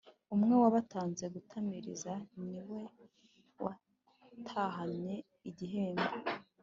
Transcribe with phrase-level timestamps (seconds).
[0.35, 2.13] Umwe wabatanze gutamiriza
[2.45, 2.59] niwe
[3.63, 5.15] watahanye
[5.49, 6.07] igihembo